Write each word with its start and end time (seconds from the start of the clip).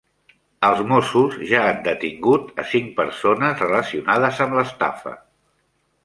Els 0.67 0.79
Mossos 0.91 1.35
ja 1.49 1.59
han 1.65 1.83
detingut 1.87 2.49
a 2.63 2.65
cinc 2.71 2.89
persones 3.01 3.61
relacionades 3.65 4.41
amb 4.47 4.57
l'estafa 4.61 5.13